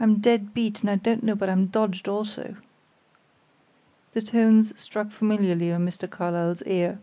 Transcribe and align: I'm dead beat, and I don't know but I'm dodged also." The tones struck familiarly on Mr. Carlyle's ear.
I'm 0.00 0.18
dead 0.18 0.52
beat, 0.54 0.80
and 0.80 0.90
I 0.90 0.96
don't 0.96 1.22
know 1.22 1.36
but 1.36 1.48
I'm 1.48 1.66
dodged 1.66 2.08
also." 2.08 2.56
The 4.12 4.20
tones 4.20 4.72
struck 4.74 5.12
familiarly 5.12 5.70
on 5.70 5.86
Mr. 5.86 6.10
Carlyle's 6.10 6.62
ear. 6.66 6.98